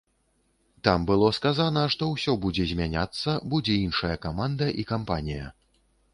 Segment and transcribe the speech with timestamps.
[0.87, 5.45] Там было сказана, што ўсё будзе змяняцца, будзе іншая каманда і кампанія.